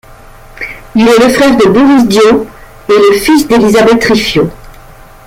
[0.95, 2.47] Il est le frère de Boris Diaw
[2.89, 4.49] et le fils d'Elisabeth Riffiod.